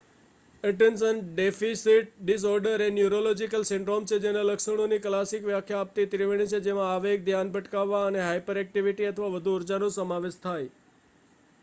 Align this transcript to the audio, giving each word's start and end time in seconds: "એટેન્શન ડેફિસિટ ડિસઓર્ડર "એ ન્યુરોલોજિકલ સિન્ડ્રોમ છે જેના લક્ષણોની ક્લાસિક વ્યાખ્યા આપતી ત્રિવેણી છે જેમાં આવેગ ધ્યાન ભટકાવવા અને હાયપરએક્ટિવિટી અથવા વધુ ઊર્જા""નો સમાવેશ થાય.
"એટેન્શન 0.63 1.17
ડેફિસિટ 1.31 2.07
ડિસઓર્ડર 2.21 2.83
"એ 2.83 2.87
ન્યુરોલોજિકલ 2.93 3.65
સિન્ડ્રોમ 3.65 4.07
છે 4.07 4.17
જેના 4.23 4.45
લક્ષણોની 4.45 4.99
ક્લાસિક 4.99 5.45
વ્યાખ્યા 5.45 5.81
આપતી 5.81 6.05
ત્રિવેણી 6.07 6.51
છે 6.51 6.61
જેમાં 6.61 6.89
આવેગ 6.89 7.27
ધ્યાન 7.27 7.51
ભટકાવવા 7.51 8.03
અને 8.05 8.23
હાયપરએક્ટિવિટી 8.23 9.11
અથવા 9.11 9.29
વધુ 9.31 9.53
ઊર્જા""નો 9.53 9.91
સમાવેશ 9.91 10.39
થાય. 10.39 10.71